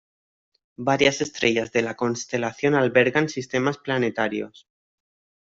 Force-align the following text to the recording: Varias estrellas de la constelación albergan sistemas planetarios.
Varias 0.79 1.21
estrellas 1.21 1.71
de 1.71 1.83
la 1.83 1.95
constelación 1.95 2.73
albergan 2.73 3.29
sistemas 3.29 3.77
planetarios. 3.77 4.67